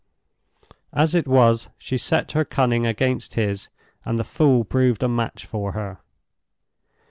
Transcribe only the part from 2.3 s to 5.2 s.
her cunning against his, and the fool proved a